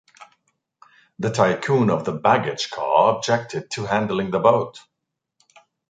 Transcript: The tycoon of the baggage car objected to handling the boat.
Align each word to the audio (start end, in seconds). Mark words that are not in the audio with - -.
The 1.19 1.29
tycoon 1.29 1.91
of 1.91 2.05
the 2.05 2.13
baggage 2.13 2.71
car 2.71 3.15
objected 3.15 3.69
to 3.73 3.85
handling 3.85 4.31
the 4.31 4.39
boat. 4.39 4.79